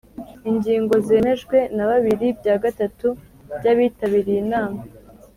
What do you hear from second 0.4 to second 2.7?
Ingingo zemejwe na bibiri bya